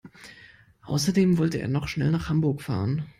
Außerdem 0.81 1.37
wollte 1.37 1.59
er 1.59 1.67
noch 1.67 1.87
schnell 1.87 2.09
nach 2.09 2.27
Hamburg 2.27 2.63
fahren 2.63 3.05